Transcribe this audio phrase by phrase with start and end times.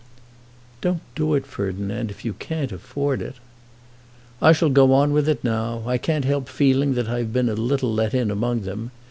[0.81, 3.35] "Don't do it, Ferdinand, if you can't afford it."
[4.41, 5.83] "I shall go on with it now.
[5.85, 8.89] I can't help feeling that I've been a little let in among them.